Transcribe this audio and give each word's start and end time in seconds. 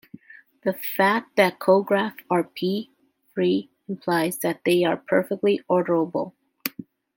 The 0.63 0.73
fact 0.73 1.35
that 1.35 1.59
cographs 1.59 2.23
are 2.27 2.43
"P"-free 2.45 3.69
implies 3.87 4.39
that 4.39 4.61
they 4.65 4.83
are 4.83 4.97
perfectly 4.97 5.61
orderable. 5.69 6.33